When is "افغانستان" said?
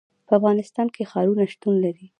0.39-0.87